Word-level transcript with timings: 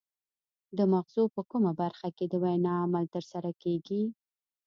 د 0.77 0.79
مغزو 0.93 1.23
په 1.35 1.41
کومه 1.51 1.71
برخه 1.81 2.07
کې 2.17 2.25
د 2.27 2.33
وینا 2.43 2.73
عمل 2.85 3.05
ترسره 3.15 3.51
کیږي 3.63 4.03